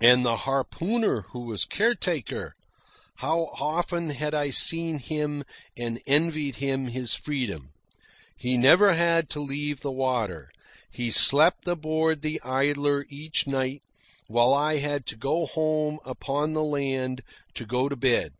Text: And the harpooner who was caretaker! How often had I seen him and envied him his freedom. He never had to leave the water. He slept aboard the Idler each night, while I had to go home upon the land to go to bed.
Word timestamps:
And 0.00 0.24
the 0.24 0.36
harpooner 0.46 1.22
who 1.30 1.40
was 1.40 1.64
caretaker! 1.64 2.54
How 3.16 3.46
often 3.58 4.10
had 4.10 4.32
I 4.32 4.50
seen 4.50 5.00
him 5.00 5.42
and 5.76 6.00
envied 6.06 6.54
him 6.62 6.86
his 6.86 7.14
freedom. 7.16 7.72
He 8.36 8.56
never 8.56 8.92
had 8.94 9.28
to 9.30 9.40
leave 9.40 9.80
the 9.80 9.90
water. 9.90 10.52
He 10.92 11.10
slept 11.10 11.66
aboard 11.66 12.22
the 12.22 12.40
Idler 12.44 13.06
each 13.08 13.48
night, 13.48 13.82
while 14.28 14.54
I 14.54 14.76
had 14.76 15.04
to 15.06 15.16
go 15.16 15.46
home 15.46 15.98
upon 16.04 16.52
the 16.52 16.62
land 16.62 17.22
to 17.54 17.66
go 17.66 17.88
to 17.88 17.96
bed. 17.96 18.34